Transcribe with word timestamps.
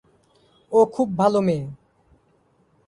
ও 0.71 0.79
খুব 0.85 1.07
ভালো 1.17 1.39
মেয়ে। 1.41 1.65